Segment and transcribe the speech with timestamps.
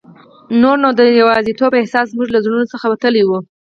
[0.61, 3.39] نور نو د یوازیتوب احساس زموږ له زړونو څخه وتلی وو.